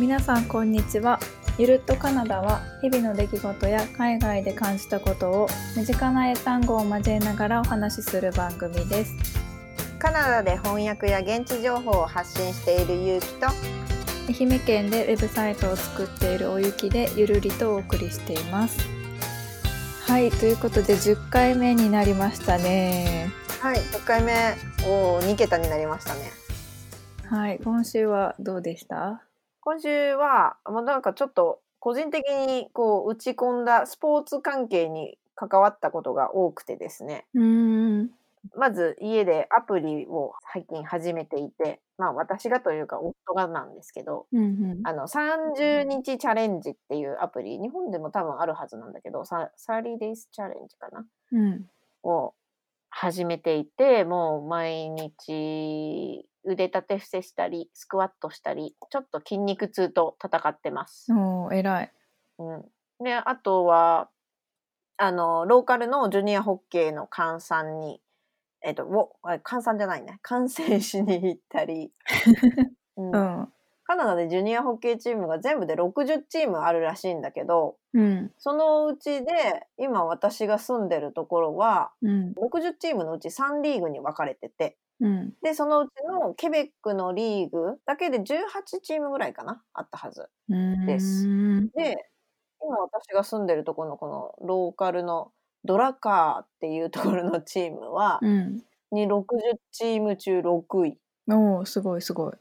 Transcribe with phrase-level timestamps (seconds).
[0.00, 1.20] 皆さんこんにちは。
[1.58, 5.46] ゆるっとカナダは日々の出来事や海外で感じたことを
[5.76, 9.14] 身近な英単語を交えながらお話しする番組です。
[9.98, 18.80] カナダで翻訳や現地情報を発信しているゆうきと愛媛県でウェブサイトを作っているおゆきでゆるりとお送りしています。
[20.06, 23.30] はいということで10回目になりましたね。
[23.60, 24.32] はい6回目
[24.86, 26.30] お2桁になりましたね。
[27.28, 29.22] はい今週はどうでした？
[29.62, 37.26] 今週はもうなんかちょっと個人的にこう打ち込んだスポーツ関係に関わったことが多くてですね。
[37.34, 38.10] うん。
[38.56, 44.46] まず家でアプリを最近始めていてまあ私がというか夫がなんですけどうんう
[44.76, 44.80] ん。
[44.84, 51.04] あの30日チャレンジっていうアプリ日本でも多分あるはずなんだけどさ30 days チャレンジかな？
[51.32, 51.66] うん。
[52.02, 52.32] を
[52.88, 61.12] 始めていてもう毎日腕立て伏せしたりスクワットしたりちょっと筋肉痛と戦ってます。
[61.12, 61.92] おー偉い。
[62.38, 62.64] うん、
[63.04, 64.08] であとは
[64.96, 68.00] あのローカルのジュニアホッケーの観参に
[68.62, 70.18] えっとをあ観参じゃないね。
[70.22, 71.92] 観戦しに行ったり、
[72.96, 73.10] うん。
[73.10, 73.52] うん。
[73.90, 78.30] カナダでジュニアホッケーチームが全部で60チームあるらしいんだけどうん。
[78.38, 82.32] そのうちで今私が住んでるところはうん。
[82.34, 90.28] 60チームのうち3リーグに分かれててうんでそのうちのケベックのリーグだけで18チームぐらいかなあったはず。
[90.48, 91.26] うんです
[91.74, 91.96] で
[92.62, 94.08] 今私が住んでるところのこ
[94.40, 95.32] のローカルの
[95.64, 98.62] ドラカーっていうところのチームは、うん
[98.92, 99.22] に60
[99.70, 100.98] チーム中6位。
[101.28, 102.32] おーすごいすごい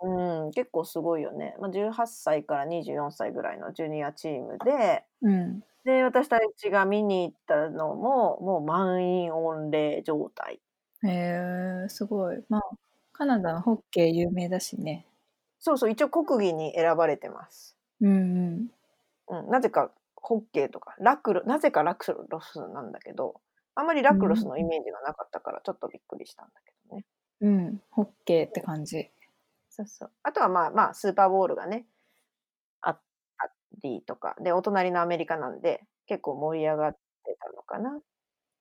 [0.00, 1.56] うん、結構すごいよね。
[1.60, 10.60] まあ、18歳から24歳ぐらいのジュニアチームで、うんで、私たちが見に行ったのも、もう満員御礼状態。
[11.04, 12.62] へえすごいまあ
[13.12, 15.06] カナダのホッケー有名だしね
[15.60, 17.76] そうそう、一応国技に選ばれてます。
[18.00, 18.68] うん
[19.28, 23.40] うん、なぜかホッケーとか、ラクロ、なぜかラクロスなんだけど、
[23.74, 27.04] あんまりラクロスのイメージがなかったから、ちょっとびっくりしたんだけどね。
[27.40, 29.10] うんうんホッケーって感じ
[29.70, 30.10] そうそう。
[30.22, 31.86] あとはまあまあ、スーパーボールがね、
[32.82, 32.98] ああっ
[33.38, 36.92] たりとか、で、お隣のアメリカなんで、結構盛り上がっ
[37.24, 38.00] てたのかな。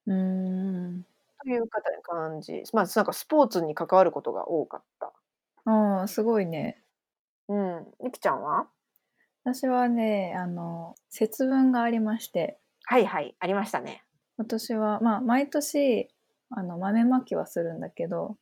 [0.08, 1.06] うーん
[1.44, 2.64] という方感じ。
[2.74, 5.14] まあ、なんかスポーツに関わることが多かった。
[5.66, 6.84] ああすごいね
[7.48, 7.88] うん。
[8.04, 8.68] ゆきちゃんは？
[9.44, 14.04] 私はねあの節分がありましてはいはい、ありましたね。
[14.38, 16.10] 今年はまあ毎年
[16.50, 18.38] あの豆まきはするんだけど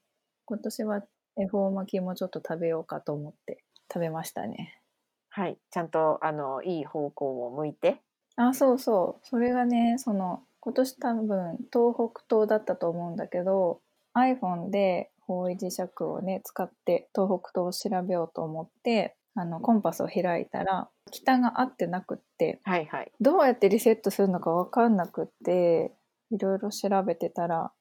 [0.45, 1.03] 今年は
[1.37, 4.81] 恵方巻きもちょっと食べようかと思って食べましたね
[5.29, 5.57] はい。
[5.69, 8.01] ちゃんと、あの、いい方向を向いて。
[8.37, 13.81] あそうそうそれがねその今年多分東北東だったと思うんだけど
[14.17, 23.11] iPhone で方位磁石をね使って東北東を調べようと思ってあのコンパスを開いたら北が合ってなくってはいはい。
[23.21, 25.93] どうやってリセットするのか分かんなくって
[26.31, 27.71] いろいろ調べてたら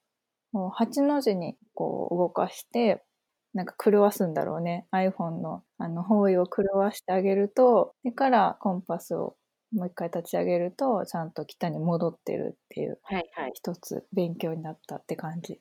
[0.51, 3.03] もう8の字にこう動かして
[3.55, 9.37] なんか狂わすんだろうね iPhone のあの方位を狂わしてあげるとでからコンパスを
[9.75, 13.51] もう一回立ち上げるとちゃんと北に戻ってるっていうはいはい。
[13.53, 15.59] 一つ勉強になったって感じ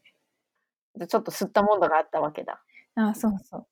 [0.96, 2.62] でちょっと吸ったものがあったわけだ。
[2.94, 3.66] あそうそう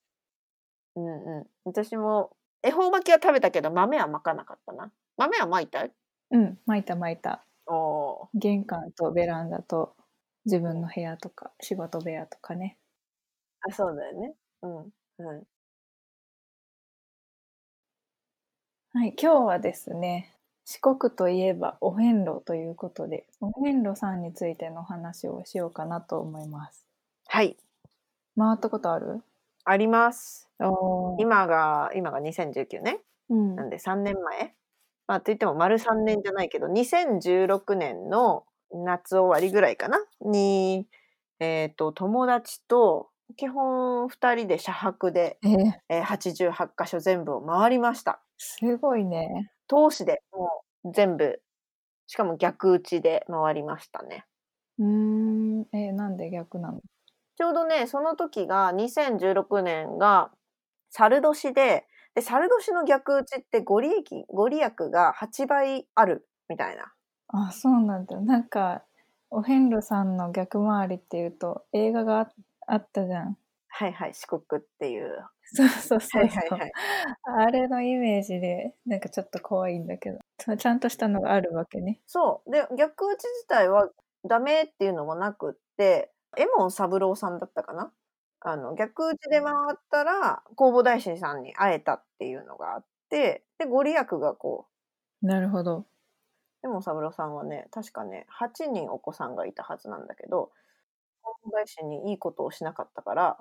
[0.97, 1.47] うんうん。
[1.65, 4.93] 私も、恵方巻きは食べたけど、豆は巻かなかったな。
[5.17, 5.87] 豆は巻いた
[6.31, 9.95] うん巻いた巻いたおー玄関とベランダと
[10.47, 12.79] 自分の部屋とか仕事部屋とかね
[13.69, 14.35] あ、そうだよね。
[14.63, 14.79] うん。
[15.19, 15.43] うん。
[18.95, 20.35] はい、今日はですね、
[20.67, 26.85] 四国といえばお遍路ということで、お遍路さんについての話をしようかなと思います。
[27.27, 27.57] はい。
[28.39, 29.23] 回ったことある？
[29.65, 30.51] あります。
[30.61, 32.99] お今が、今が2019年
[33.31, 34.55] うんなんで3年前
[35.07, 38.45] まあ、といっても丸3年じゃないけど、2016年の
[38.75, 40.87] 夏終わりぐらいかなに、
[41.41, 43.09] えっ、と、友達と、
[43.39, 48.21] 基本2人で車泊で、えーえー88箇所全部を回りました。
[48.45, 49.53] すごいね。
[49.69, 51.41] 投資でもう全部、
[52.07, 54.27] しかも逆打ちで回りましたね。
[54.79, 56.81] うーん、えーなんで逆なの
[57.37, 60.31] ちょうどね、その時が2016年が
[60.91, 66.93] 猿年で、で、猿年の逆打ちってご利益、ご利益が8倍あるみたいな。
[67.29, 68.21] あ、そうなんだ。
[68.21, 68.85] なんか、
[69.31, 72.33] お遍路さんの逆回りっていうと、映画があ
[72.67, 73.37] あったじゃん。
[73.69, 75.27] はいはい、四国っていう。
[75.55, 76.23] そうそうそうそう。
[76.23, 76.73] はいはいはい。
[77.25, 80.19] あれのイメージで、なんかちょっと怖いんだけど、
[80.57, 82.01] ちゃんとしたのがあるわけね。
[82.07, 82.51] そう。
[82.51, 83.91] で、逆打ち自体は
[84.25, 87.93] ダメっていうのもなくって、エモン三郎さんだったかな？
[88.41, 94.73] あの、逆打ちで回ったら、弘法大師さんに会えたっていうのがあって、で、ご利益がこう
[95.23, 95.87] なるほど。
[96.63, 100.51] でも三郎さんはね、確かね、8人お子さんがいたはずなんだけど、
[101.23, 103.39] 弘法大師にいいことをしなかったから、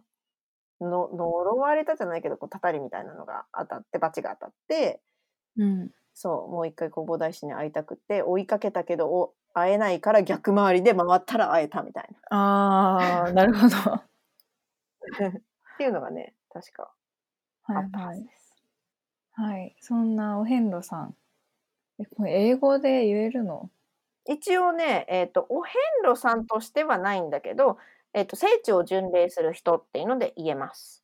[0.86, 5.02] の呪われたじゃないけど、こう、たたりみたいなのが当たって、罰が当たって、
[5.58, 5.94] うん。
[6.14, 12.20] そう、もう一回弘法大師に会いたくて、追いかけたけど、お会えないから逆回りで回ったら会えたみたいな。
[12.30, 13.76] ああ、なるほど。
[13.76, 15.42] は
[15.74, 16.94] っていうのがね、確か
[17.74, 18.22] あいったははい。
[18.22, 18.56] ずです。
[19.34, 19.76] はい。
[19.80, 21.18] そんなお遍路さん。
[22.00, 23.72] え、これ英語で言えるの？
[24.28, 25.74] 一応ね、えっ、と、お遍
[26.04, 27.78] 路さんとしてはないんだけど、
[28.14, 31.04] えっ、と、聖地を巡礼する人っていうので言えます。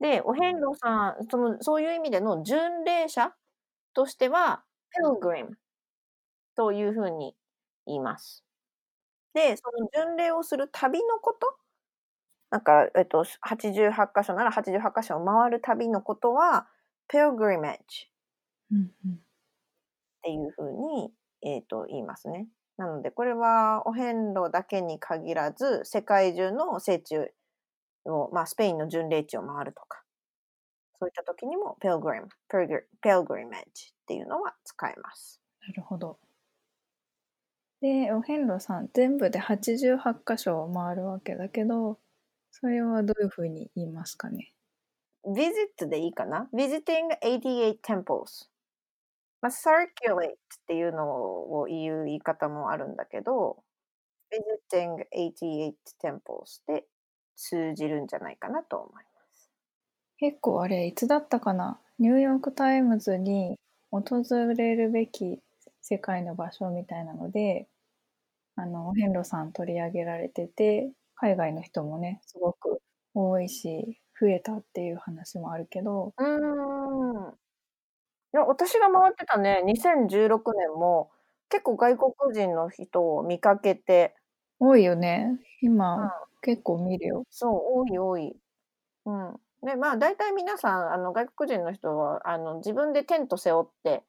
[0.00, 3.34] で、お遍路さん、その、そういう意味での巡礼者
[3.94, 4.64] としては、
[5.04, 5.50] pilgrim
[6.56, 7.36] というふうに
[7.86, 8.44] 言います。
[9.34, 11.56] で、その巡礼をする旅のこと
[12.50, 16.68] なんか、えっと、88箇所なら88箇所を回る旅のことは、
[17.08, 18.08] pilgrimage。
[20.18, 21.12] っていうふうに、
[21.42, 22.48] えっと、言いますね。
[22.76, 27.16] なので、これはお遍路だけに限らず、世界中の聖地
[28.04, 30.02] を、まあ、スペインの巡礼地を回るとか、
[30.98, 33.64] そういった時にも pilgrim、pilgr- pilgrimage っ
[34.06, 35.40] ていうのは使えます。
[35.60, 36.18] なるほど。
[37.80, 41.98] で、お遍路さん、全部で88箇所を回るわけだけど、
[42.50, 44.52] それはどういうふうに言いますかね
[45.26, 48.48] ？visit でいいかな ?visiting 88 temples。
[49.44, 50.36] まあ、circulate っ
[50.66, 53.62] ていうのを言う言い方もあるんだけど、
[54.32, 56.86] visiting 88 temples で
[57.36, 59.50] 通じるんじゃないかなと思います。
[60.18, 61.80] 結構あれ、いつだったかな？
[61.98, 63.58] ニューヨークタイムズに
[63.90, 64.04] 訪
[64.56, 65.40] れるべき
[65.80, 67.68] 世界の場所みたいなので、
[68.56, 72.80] あの、お遍路さん取り上げられてて、海外の人もね、すごく
[73.14, 77.38] 多いし、増えたっていう話もあるけど、うーん。
[78.34, 81.12] いや、私が回ってたね、2016年も
[81.48, 84.16] 結構外国人の人を見かけて、
[84.58, 85.38] 多いよね。
[85.62, 87.22] うん、今、結構見るよ。
[87.30, 88.36] そう、多い多い。
[89.06, 89.36] うん。
[89.62, 94.02] で、まあ、大体皆さん、あの、外国人の人は、あの、自分でテント背負って、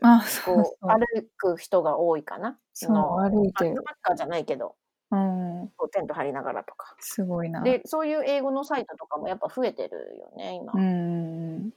[0.00, 0.88] あ、そうこう、そう。
[0.88, 2.60] 歩く人が多いかな。
[2.74, 3.74] そう、の、歩いてる。
[3.74, 4.76] バックパッカーじゃないけど、
[5.10, 5.68] うん。
[5.76, 6.94] こう、テント張りながらとか。
[7.00, 7.62] すごいな。
[7.62, 10.72] で、そういう英語のサイトとかもやっぱ増えてるよね、今。
[10.72, 11.72] うん。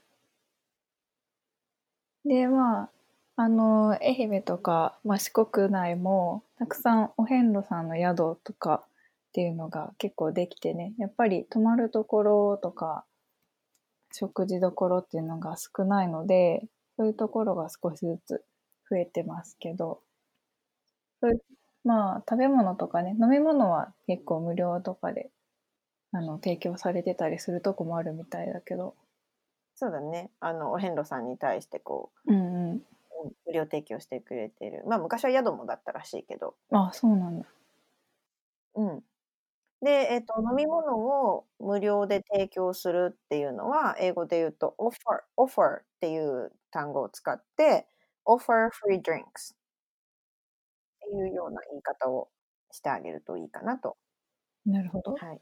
[2.25, 2.89] で、まあ、
[3.38, 13.06] あの、愛媛とか、まあ、四国内も、たくさんお遍路さんの宿とかっていうのが結構できてね、やっぱり泊まるところとか、
[14.12, 16.68] 食事どころっていうのが少ないので、
[16.98, 18.44] そういうところが少しずつ
[18.89, 20.01] 増えてますけど、
[21.22, 21.42] そういう、
[21.83, 25.30] まあ、食べ物とかね、飲み物は結構無料とかで、
[26.13, 28.95] あの、提供されてたりするとこもあるみたいだけど、
[29.77, 30.31] そうだね。
[30.39, 32.86] あの、お遍路さんに対して、こうんうん。
[33.24, 34.83] う、うん無料提供してくれてる。
[34.88, 36.56] まあ、昔は宿もだったらしいけど。
[36.72, 37.48] あ、そうなんだ。
[38.75, 39.04] うん。
[39.81, 44.95] で、えっと、飲み物を無料で提供するっていうのは、英語で言うと offer、
[45.38, 47.88] offer っていう単語を使って、
[48.25, 49.54] offer free drinks
[51.04, 52.30] っていうような言い方を
[52.72, 53.98] してあげるといいかなと。
[54.66, 55.22] なるほど。
[55.22, 55.41] はい。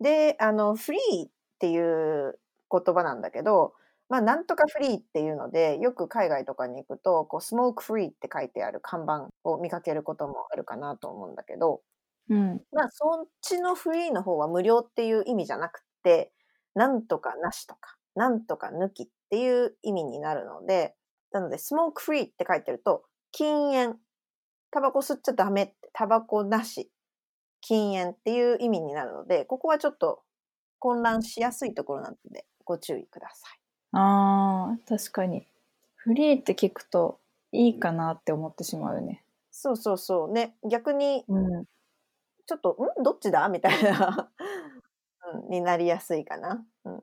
[0.00, 2.38] で、あの、フリーっていう
[2.70, 3.74] 言葉なんだけど、
[4.08, 11.82] まあ、なんとかフリーっていうので、よく海外とかに行くと、こう、スモークフリーって書いてある看板を見かけることもあるかなと思うんだけど、
[12.28, 12.62] うん。
[12.72, 16.32] まあ、そっちのフリーの方は無料っていう意味じゃなくて、
[16.74, 20.94] なんとかなしとか、なんとか抜きっていう意味になるので、
[21.32, 23.96] なので、スモークフリーって書いてると、禁煙、
[24.70, 26.90] タバコ吸っちゃダメって、タバコなし、
[27.60, 30.22] 禁煙っていう意味になるので、ここはちょっと
[30.78, 33.58] 混乱しやすいところなので、ご注意ください。
[33.92, 35.46] ああ、確かに。
[35.96, 37.18] フリーって聞くと
[37.52, 39.22] いいかなって思ってしまうよね。
[39.52, 40.32] そうそうそう。
[40.32, 41.64] ね、逆に、うん。
[42.46, 43.48] ちょっと、んどっちだ？
[43.48, 44.30] みたいな、
[45.34, 46.66] うん、になりやすいかな。
[46.84, 47.00] うん。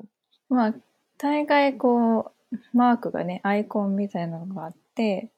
[0.49, 0.73] まあ、
[1.17, 5.31] 大概こう、マークがね、アイコンみたいなのがあって、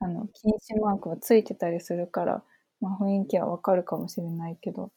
[0.00, 2.44] あの、禁止マークがついてたりするから、
[2.80, 4.90] まあ雰囲気はわかるかもしれないけど。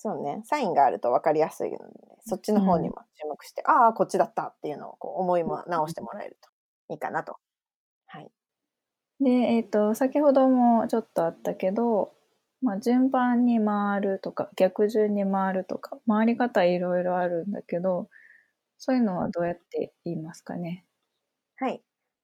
[0.00, 0.42] そうね。
[0.44, 1.84] サインがあると分かりやすいので、
[2.24, 7.36] そっちの方にも注目して、ああ、こっちだったっていうのをこう思いも直してもらえるといいかなと。
[8.06, 8.30] はい。
[9.20, 12.12] で、えっ、と、先ほどもちょっとあったけど、
[12.62, 18.08] まあ、順番に回るとか、逆順に回るとか、回り方いろいろあるんだけど、
[18.78, 20.84] そういうのはどうやって言いますかね？
[21.56, 21.82] はい。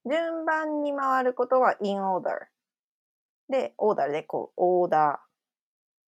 [0.08, 2.46] 順番に回ることは in order。
[3.48, 5.18] で、order でこう、order,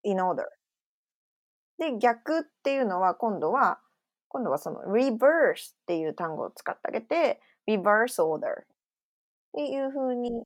[0.04, 0.44] in order
[1.78, 3.80] で、逆っていうのは今度は、
[4.28, 8.66] 今度はその reverse っていう単語を使ってあげて、reverse order っ
[9.54, 10.44] ていうふうに、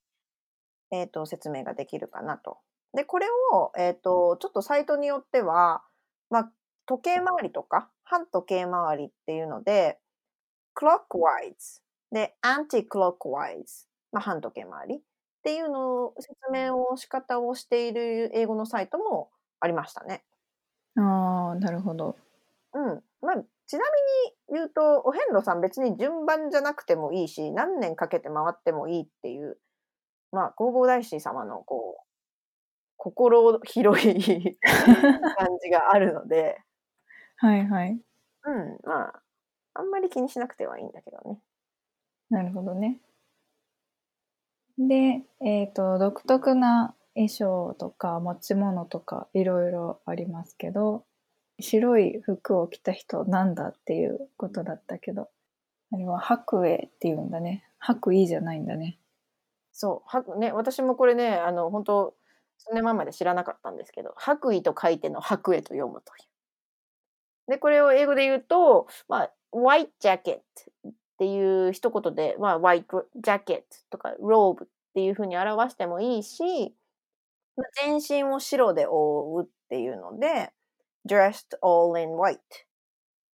[0.90, 2.58] えっ、と、説明ができるかなと。
[2.94, 5.82] で、これを、えっ、と、ちょっとサイトによっては、
[6.30, 6.52] まあ、
[6.86, 10.00] 時計回りとか、反時計回りっていうので、
[10.74, 11.82] clockwise
[12.12, 15.00] で anti-clockwise、まあ、反時計回りっ
[15.42, 20.24] ていうのを説明を仕方をしている英語のサイトもありましたね。
[20.96, 22.16] ああ、なるほど。
[22.74, 23.02] うん。
[23.20, 23.84] まあ、ちな
[24.48, 29.58] みに言うと、お遍路さん別に順番じゃなくてもいいし、何年かけて回ってもいいっていう、
[30.32, 32.10] まあ、弘法大師様のこう、
[32.96, 36.60] 心広い 感じがあるので、
[37.38, 38.00] はいはい。
[38.44, 39.22] うん、まあ、
[39.74, 41.40] あんまり気にしなくてはいいんだけどね。
[42.28, 43.00] なるほどね。
[44.76, 51.04] で、えっ、と、独特な衣装とか持ち物とかいろいろありますけど、
[51.60, 55.28] 白い服を着た人なんだっていうことだったけど、
[55.92, 57.64] あれは白衣っていうんだね。
[57.78, 58.98] 白衣じゃないんだね。
[59.72, 62.14] そう、はね、私もこれね、あの、本当
[62.58, 66.20] 数年前まで知らなかったんですけど、白衣と書いての白衣と読むとい
[67.48, 67.52] う。
[67.52, 70.40] で、これを英語で言うと、まあ、white jacket
[70.88, 72.84] っていう一言で、まあ、white
[73.20, 76.74] jacket とか robe っていうふうに表してもいいし、
[77.82, 80.52] 全身を白で覆うっていうので、
[81.08, 82.38] dressed all in white っ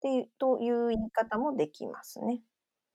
[0.02, 2.42] ていうという言い方もできますね。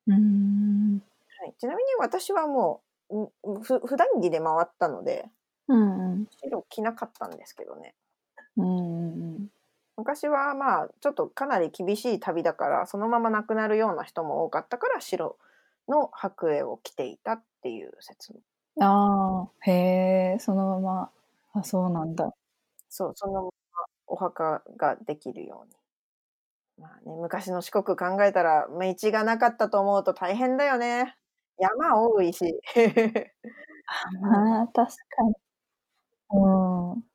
[0.07, 1.01] うーん。
[1.39, 3.21] はい、ちなみに私はもう、
[3.59, 5.29] んふ普段着で回ったので、
[5.67, 6.27] うんうん。
[6.43, 7.95] 白着なかったんですけどね。
[8.57, 9.49] うんうん
[9.97, 15.37] 昔はまあちょっとかなり厳しい旅だからそのまま亡くなるような人も多かったから白
[15.89, 18.33] の白衣を着ていたっていう説。
[18.79, 19.71] ああ、へ
[20.35, 21.11] え、そのまま。
[21.53, 22.33] あ、そうなんだ。
[22.89, 23.51] そうそのまま
[24.07, 25.75] お墓ができるように
[26.77, 31.15] まあね昔の四国考えたら道がなかったと思うと大変だよね
[31.59, 32.59] 山多いし
[33.87, 35.35] あまあ、確かに。
[36.31, 37.05] うん。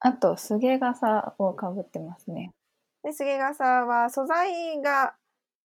[0.00, 2.52] あと、すげ傘をかぶってますね。
[3.02, 5.14] で、すげ傘は素材が、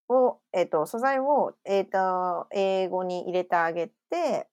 [0.09, 4.48] を、えっ、と、素材を、えっ、と、英語に入れてあげて、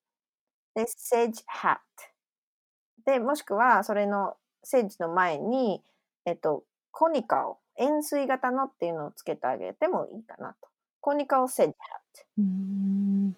[0.76, 1.78] で、sedge hat。
[3.06, 5.83] で、もしくは、それの、セッジの前に、
[6.26, 10.68] えっ、と、コニカを、円錐型のっていうのをつけてあげてもいいかなと。
[11.00, 12.25] コニカをセッジハット。
[12.38, 13.37] うーん。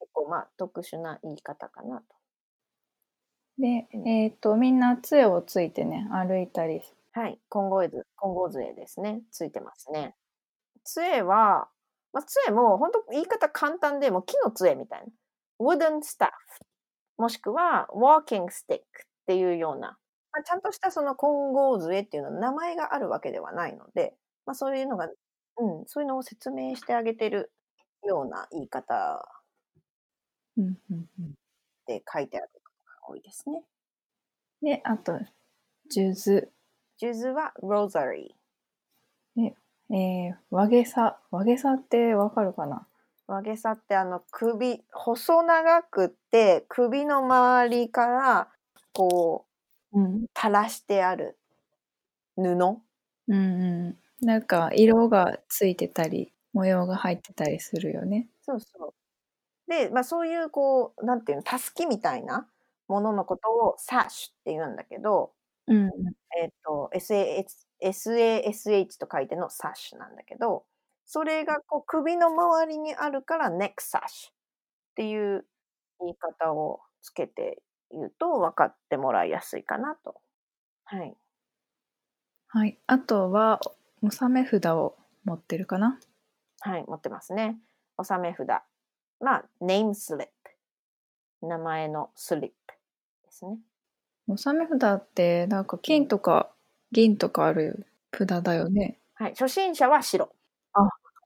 [0.00, 2.04] 結構、まあ、特殊な言い方かなと。
[3.58, 6.82] で、えっ、と、みんな杖をついてね、歩いたり。
[7.12, 7.38] はい。
[7.50, 9.22] 金剛図、金剛杖ですね。
[9.30, 10.16] ついてますね。
[10.82, 11.68] 杖は、
[12.12, 15.06] まあ、杖も本当言い方簡単で、もう木の杖みたいな。
[15.58, 16.30] Wooden staff。
[17.16, 18.80] もしくは walking stick っ
[19.26, 19.98] ていうような、
[20.32, 24.14] まあ、ちゃんとしたその金剛杖っていうのは名前があるわけではないので、
[24.46, 25.08] まあ、そういうのが、
[25.58, 27.50] うん、そういうのを説明してあげてる
[28.06, 29.28] ような言い方
[31.86, 33.62] で書いてあることが多いですね。
[34.62, 35.18] で、あと、
[35.88, 36.48] 数珠。
[36.96, 38.34] 数珠は rosary。
[39.90, 41.20] えー、和げさ。
[41.30, 42.87] 和げさってわかるかな？
[43.28, 48.48] 和げさってあの首細長くって首の周りから
[48.94, 49.44] こ
[49.92, 50.26] ううん。
[50.36, 51.38] 垂らしてある
[52.36, 52.42] 布？
[53.28, 54.26] うんうん。
[54.26, 58.28] なんか、色がついてたり、模様が入ってたりするよね。
[58.42, 58.94] そうそう
[59.70, 62.48] で、まあ、そういうこうなんていうのたすきみたいな
[62.88, 65.32] もののことをサッシュって言うんだけど、
[65.68, 65.92] うんうん。
[66.42, 70.64] えっと SAS SASH と書いてのサッシュなんだけど
[71.10, 74.34] それがこう首の周りにあるからネックサッシュっ
[74.96, 75.46] ていう
[76.00, 80.20] 言い方をつけて言うと分かってもらいやすいかなと。
[80.84, 81.16] はい。
[82.48, 82.78] はい。
[82.86, 83.58] あとは、
[84.02, 85.98] 納め札を持ってるかな？
[86.60, 87.58] はい、持ってますね。
[87.96, 88.46] 納め札。
[89.20, 90.28] まあ、name slip。
[91.40, 92.74] 名前のスリップ
[93.24, 93.58] ですね。
[94.26, 96.50] 納め札って、なんか金とか
[96.92, 98.98] 銀とかある札だよね。
[99.14, 100.30] はい、初心者は白。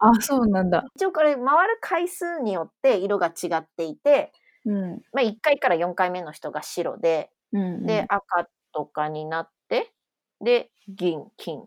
[0.05, 0.85] あ、そうなんだ。
[0.97, 4.33] 一応これ回る回数によって色が違っていて、
[4.65, 5.03] うん。
[5.13, 7.87] まあ、1回から4回目の人が白で、うん、うん。
[7.87, 9.93] で、赤とかになって、
[10.41, 11.63] で、銀、金、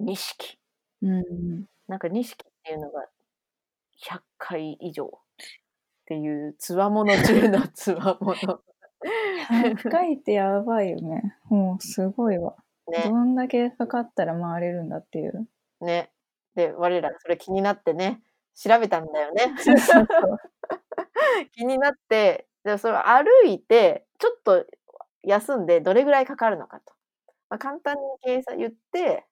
[0.00, 0.58] 錦。
[1.02, 1.64] うんうん。
[1.88, 3.06] なんか錦っていうのが
[4.00, 5.08] 100回以上っ
[6.06, 8.60] ていう、つわもの中のつわもの。
[9.50, 11.22] 100回ってやばいよね。
[11.50, 12.56] もうすごいわ。
[12.88, 15.48] ね、どんだけかかったら回れるんだっていう。
[15.80, 16.10] ね。
[16.54, 18.22] で、我らそれ気になってね、
[18.54, 19.54] 調べたんだよね。
[21.52, 24.66] 気になって、でそれ歩いて、ちょっと
[25.22, 26.92] 休んでどれぐらいかかるのかと。
[27.50, 29.24] まあ、簡単に計算言って、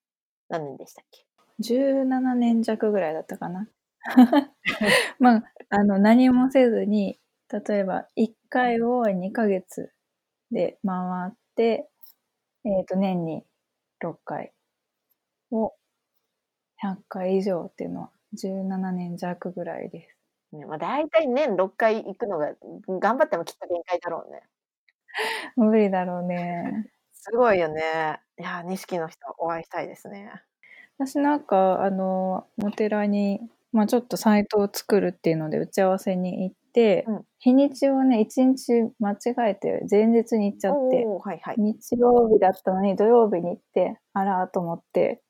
[0.49, 1.27] 何年でしたっけ
[1.61, 3.69] ？17年弱ぐらいだったかな。
[5.19, 7.19] まあ、あの、何もせずに、
[7.69, 9.93] 例えば1回を2ヶ月
[10.51, 11.89] で回って、
[12.65, 13.45] えっ、と、年に
[14.01, 14.53] 6回
[15.51, 15.75] を
[16.85, 20.09] 100回以上っていうのは17年弱ぐらいで
[20.53, 20.57] す。
[20.57, 22.53] ねまあ、大体年6回行くのが、
[23.01, 24.43] 頑張ってもきっと限界だろうね。
[25.57, 26.91] 無理だろうね。
[27.15, 28.21] すごいよね。
[28.39, 30.31] いやー、錦の人お会いしたいですね。
[30.99, 33.41] 私なんか、あの、お寺に、
[33.73, 41.57] まあちょっとサイトを作るっていうので打ち合わせに行って、うん日にちをね、1日間違えて前日に行っちゃって、はいはい。
[41.59, 45.21] 日曜日だったのに土曜日に行って、あらーと思って、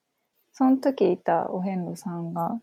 [0.63, 2.61] その時いたお遍路さんが、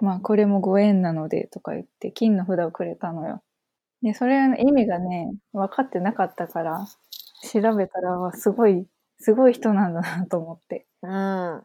[0.00, 3.42] まあこれもご縁なのでとか言って金の札をくれたのよ。
[4.02, 6.84] で、それの意味がね、分かってなかったから、
[7.52, 8.86] 調べたら、わすごい、
[9.20, 11.10] すごい人なんだなと思って、うん。
[11.10, 11.62] ちょっ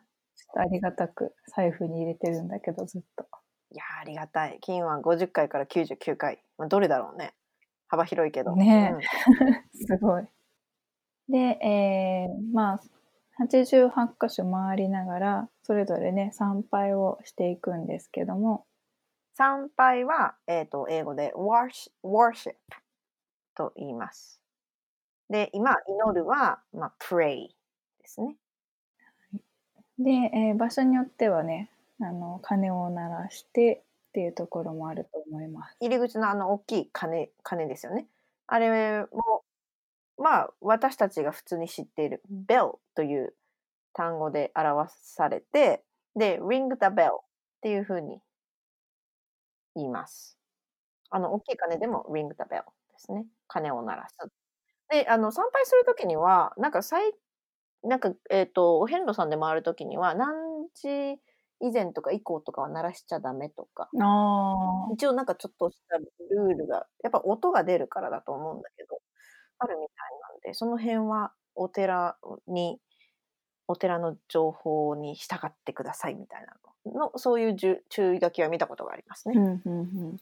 [0.53, 3.25] とありがたく財布に入れてるんだけど、ずっと。
[3.71, 4.59] いやー、ありがたい。
[4.61, 6.39] 金は50回から99回。
[6.59, 7.33] まあ、どれだろうね。
[7.87, 8.55] 幅広いけど。
[8.55, 9.01] ねうん
[9.73, 10.27] すごい。
[11.29, 12.81] で、えー、まあ、
[13.39, 18.65] 88箇所回りながら、それぞれね、参拝をしていくんですけども、
[19.35, 22.53] 参拝は、えっ、と、英語で worship, worship
[23.55, 24.39] と言います。
[25.29, 27.47] で、今、祈るは、まあ、pray
[28.01, 28.35] ですね。
[29.97, 35.77] で、えー場所によってはね、あの、鐘を鳴らしてっていうところもあると思います。
[35.79, 38.07] 入り口のあの大きい鐘、鐘ですよね。
[38.47, 39.43] あれも、
[40.23, 43.35] まあ、私たちが普通に知っている bell という
[43.93, 45.83] 単語で表されて、
[46.15, 47.19] で、ring the bell っ
[47.61, 48.21] ていうふうに
[49.75, 50.37] 言います。
[51.09, 52.63] あの、大きい鐘でも ring the bell で
[52.97, 53.25] すね。
[53.47, 54.15] 鐘を鳴らす。
[54.89, 57.11] で、あの、参拝するときには、なんか最、
[57.83, 60.33] なんか、えっ、と、お遍路さんで回るときには、何
[60.73, 61.19] 時
[61.59, 68.99] 以前とか以降とかは鳴らしちゃダメとか、あ一応なんかちょっとしたルールが、やっぱ音が出るからだと思うんだけど、
[69.63, 72.79] あるみたいなんで、その辺はお寺に、
[73.67, 79.61] お寺の情報に従ってくださいみたいなのの、そういうじゅ注意書きは見たことがありますうん、ね。
[79.65, 80.21] うん、うん。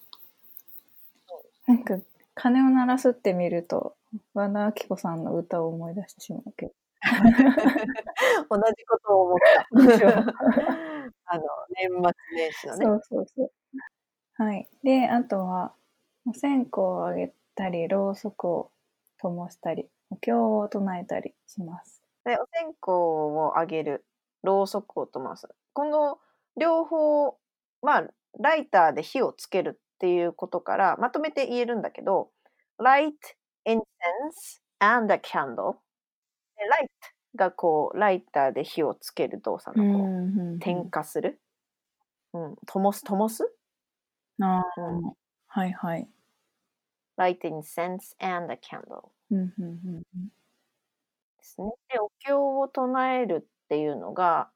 [1.67, 1.97] なんか、
[2.36, 3.95] 鐘を鳴らすって見ると、
[4.34, 6.73] 和田アキ子さんの歌を思い出してしまうけど。
[8.49, 9.67] 同じことを思った。
[11.25, 11.43] あの、
[11.75, 12.86] 年末年始のね。
[12.86, 13.51] そうそうそう。
[14.36, 14.67] はい。
[14.84, 15.73] で、あとは、
[16.30, 18.71] お線香をあげたり、ろうそくを
[19.21, 22.03] 灯したり、お経を唱えたりします。
[22.25, 24.05] で、お線香をあげる、
[24.43, 25.47] ろうそくを灯す。
[25.73, 26.19] この
[26.60, 27.38] 両方、
[27.81, 28.07] まあ、
[28.39, 32.31] ライターで火をつけるっていうことから、まとめて言えるんだけど、
[32.79, 33.13] light
[33.65, 33.81] incense
[34.79, 35.73] and a candle。
[36.57, 36.89] で light
[37.38, 40.07] がこう、ライターで火をつける動作のこう、
[40.57, 41.41] ん点火する？
[42.34, 43.53] うん、灯す、灯す？
[44.41, 45.13] ああ、うん
[45.47, 46.10] はいはい。
[47.21, 49.12] Light incense and a candle
[51.38, 51.71] ですね。
[51.89, 54.49] で、お経を唱えるっていうのが、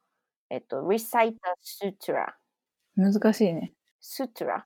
[0.50, 2.34] えっと、recite a sutra。
[2.98, 3.74] うん、難しいね。
[4.02, 4.66] ストゥラ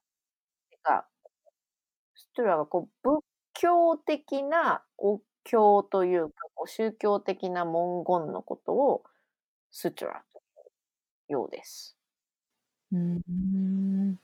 [0.83, 1.05] が、
[2.15, 9.03] ストゥラがこう仏教的なお経というか、こう宗教的な文言のことを
[9.71, 10.41] ストゥラとい
[11.29, 11.95] うようです。
[12.91, 14.19] うん。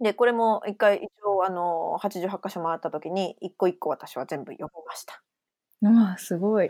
[0.00, 5.22] で、これも一回一応あの88箇所回った時に一個一個私は全部読みました。
[5.82, 6.68] うわ、すごい。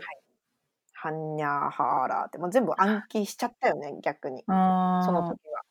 [0.93, 4.43] はんにゃーはーらーってもう全部暗記しちゃったよね、逆に。
[4.47, 5.05] ああ。
[5.05, 5.61] その時は。
[5.61, 5.67] うん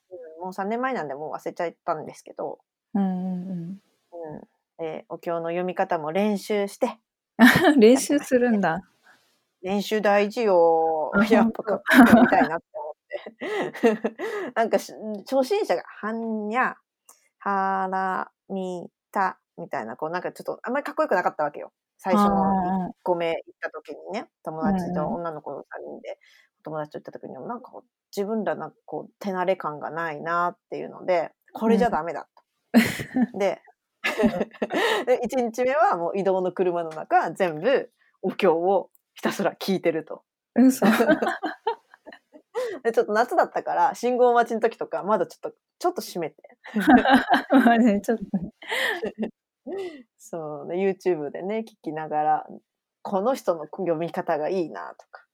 [0.46, 2.58] もう3年前なんでもう忘れちゃったんですけど、
[2.94, 3.80] うんうんうん、
[4.78, 6.98] でお経の読み方も練習して、
[7.38, 7.80] うん。
[7.80, 8.82] 練習するんだ。
[9.62, 11.24] 練習大事よあ。
[11.24, 12.94] やっぱかっこいいのみたいなって思っ
[13.72, 14.14] て。
[14.54, 14.92] なんかし
[15.28, 16.76] 初心者が、はんにゃ、
[17.50, 21.72] はらみた、みたいな、こうなんかちょっとあんまりかっこよくなかったわけよ。
[21.98, 26.18] 最初のあ1個目行った時にね、友達とうんうん女の子3人で、
[26.64, 27.72] 友達と行った時にもなんか
[28.14, 33.38] 自分らなんかこう手慣れ感がないなっていうので、これじゃダメだと。
[33.38, 33.62] で、
[35.06, 37.90] で1日目はもう移動の車の中、全部
[38.22, 40.22] お経をひたすら聞いてると。
[40.56, 40.84] 嘘。
[42.82, 46.36] でちょっと夏だったから、信号待ちの時とか、まだちょっと、ちょっと閉めて。
[47.50, 48.52] まあね、ちょっとね。
[50.18, 52.46] そう、ね、YouTube でね、聞きながら、
[53.02, 55.26] この人の読み方がいいなとか。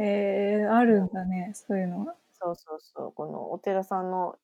[0.00, 2.14] へえあるんだね、そういうのが。
[2.40, 4.36] そうそうそう、このお寺さんの、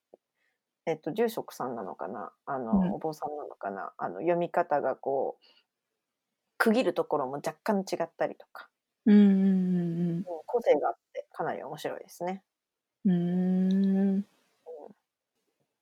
[0.87, 5.45] えっと、住職さんなのかな、あの、うんお坊さんなのかな、あの、読み方がこう、
[6.59, 8.69] 区切るところも若干違ったりとか、
[9.07, 11.01] うんうんうんうん個性があって、
[11.35, 12.42] かなり面白いですね。
[13.05, 13.12] うー
[14.18, 14.27] ん。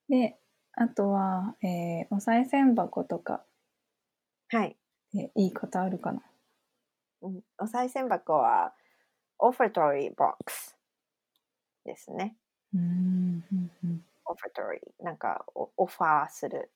[0.09, 0.37] で、
[0.73, 3.45] あとは、えーお賽銭箱とか
[4.49, 4.77] はい。
[5.13, 6.23] でいいことあるかな？
[7.23, 8.75] うんお賽銭箱は、
[9.39, 10.77] オフェトリーボックス
[11.85, 12.37] ですね。
[12.75, 13.45] うーん。
[13.53, 15.05] うんうんオフェトリー。
[15.05, 16.71] なんかオ、オファーする。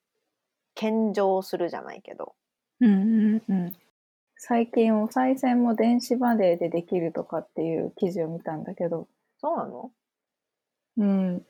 [0.74, 2.34] 献上するじゃないけど。
[2.80, 3.76] うんうんうん。
[4.48, 9.08] 最近お賽銭も電子マネーでできるとかっていう記事を見たんだけど、
[9.40, 9.90] そうなの？
[10.98, 11.46] うん。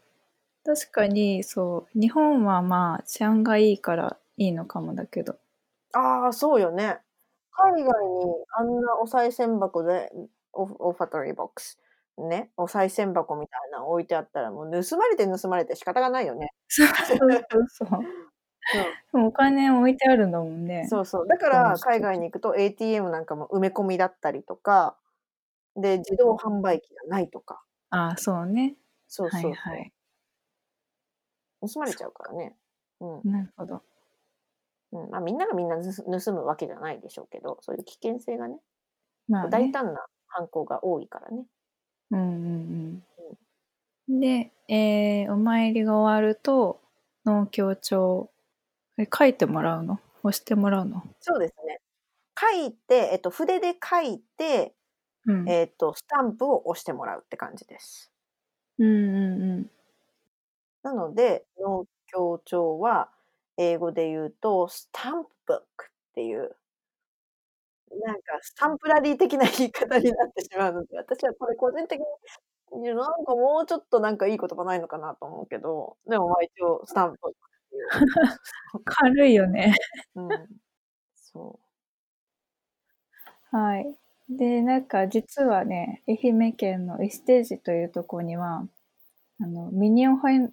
[0.64, 5.36] 確かに、そう、日本はまあ治安がいいからいいのかもだけど、
[5.92, 6.96] ああ、そうよね。
[7.50, 7.90] 海外に
[8.56, 10.10] あんなお賽銭箱で、
[10.54, 11.78] オフオファトリーボックス。
[12.16, 12.48] ね？
[12.56, 16.54] お賽銭箱みたいなの置いてあったら、もう盗まれて盗まれて仕方がないよね。
[16.68, 17.18] そうそう
[17.68, 17.88] そう
[19.12, 19.26] そう。
[19.26, 20.86] お金置いてあるんだもんね。
[20.88, 21.26] そうそう。
[21.26, 24.96] だから海外に行くと ATM なんかも埋め込みだったりとか、
[25.76, 27.62] で、自動販売機がないとか。
[27.90, 28.76] ああ、そうね。
[29.08, 29.50] そうそうそう。
[29.52, 29.92] はいはい。
[31.60, 32.56] 盗まれちゃうからね。
[33.00, 33.30] うん。
[33.30, 33.82] なるほど。
[34.92, 38.58] うん、まあみんながみんな盗盗むわけじゃないでしょうけど、そういう危険性がね、
[39.28, 41.44] まあ、ね、大胆な犯行が多いからね。
[42.10, 43.02] うんうん
[44.08, 44.20] うん。
[44.20, 46.80] で、えーお参りが終わると、
[47.24, 48.30] 農協帳、
[48.98, 50.00] え書いてもらうの？
[50.22, 51.02] 押してもらうの？
[51.20, 51.80] そうですね。
[52.40, 54.74] 書いて、えっと、筆で書いて、
[55.26, 55.48] うん。
[55.50, 58.12] えっと、スタンプを押してもらうって感じです。
[58.78, 59.70] うんうんうん。
[60.84, 63.10] なので、農協帳は、
[63.56, 66.56] 英語で言うと、スタンプブックっていう、
[68.04, 72.00] なんか、スタンプラリー的な言い方になってしまうので、私はこれ個人的
[72.72, 77.18] に、なんかもうちょっとなんかいい言葉ないのかなと思うけど、でもまあ一応、スタンプ。
[78.84, 79.74] 軽いよね。
[80.16, 80.46] うん。
[81.16, 81.60] そ
[83.52, 83.96] はい。
[84.28, 88.66] で、なんか実はね、愛媛県のイステージというところには、
[89.40, 90.52] あの、ミニお遍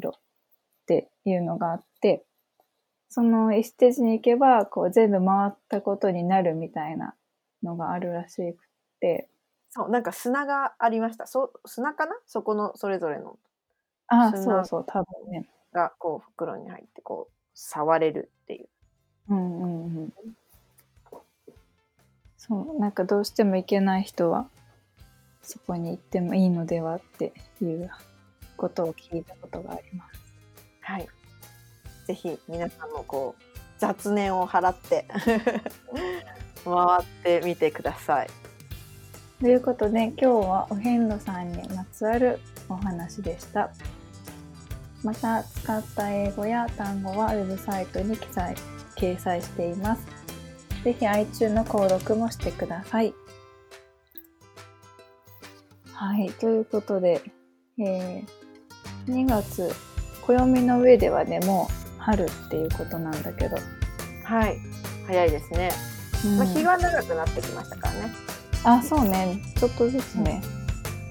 [0.00, 0.12] 路っ
[0.86, 2.24] ていうのがあって、
[3.10, 7.14] そのイステージに行けば、こう全部回ったことになるみたいな
[7.62, 8.68] のがあるらしくっ
[9.00, 9.28] て、
[9.70, 9.72] う。
[9.72, 11.26] そう、なんか砂がありました。
[11.26, 12.14] そう、砂かな？
[12.26, 13.38] そこのそれぞれの
[14.08, 15.48] ああ、砂そうそう、多分ね。
[15.72, 18.68] が、こう、袋に入って、こう、触れるっていう。
[19.28, 20.12] うんうんうん。
[22.36, 24.48] そう、なんかどうしても行けない人は、
[25.42, 27.90] そこに行ってもいいのではっていう
[28.56, 30.20] ことを聞いたことがあります。
[30.80, 31.08] はい。
[32.06, 33.42] ぜひ皆さんもこう
[33.78, 35.06] 雑念を払って
[36.64, 38.30] 回ってみてください。
[39.40, 43.70] ということで今日はお遍路さんにまつわるお話でした。
[45.02, 48.54] また使った英語や単語はウェブサイトに記載
[48.96, 50.06] 掲載しています。
[50.84, 53.14] ぜひ iTunes の購読もしてください。
[55.92, 57.22] はい、ということで、
[57.78, 58.42] えー
[59.06, 59.72] 2月、
[60.26, 63.56] 暦の上ではね、もう春っていうことなんだけど、
[64.24, 64.56] はい。
[65.06, 65.70] 早いですね。
[66.24, 68.12] うんまあ、日が長くなってきましたからね。
[68.64, 70.40] あ、そうね、ちょっとずつね、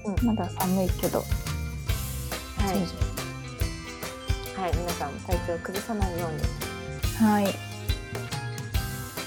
[0.06, 3.11] うんまだ寒いけど、はい。
[4.72, 7.26] 皆さん体調を崩さないように。
[7.26, 7.46] はい。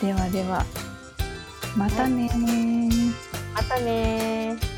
[0.05, 0.65] ではでは、
[1.77, 3.13] またねー。
[3.53, 4.74] またねー。